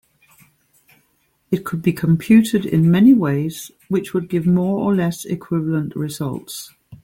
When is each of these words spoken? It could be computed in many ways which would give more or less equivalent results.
It 1.51 1.63
could 1.63 1.83
be 1.83 1.93
computed 1.93 2.65
in 2.65 2.89
many 2.89 3.13
ways 3.13 3.69
which 3.87 4.15
would 4.15 4.29
give 4.29 4.47
more 4.47 4.79
or 4.79 4.95
less 4.95 5.25
equivalent 5.25 5.95
results. 5.95 6.73